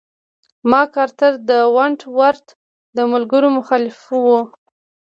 مک 0.69 0.91
ارتر 1.05 1.31
د 1.49 1.51
ونټ 1.75 1.99
ورت 2.17 2.47
د 2.95 2.97
ملګرو 3.11 3.47
مخالف 3.57 3.97
و. 4.25 4.27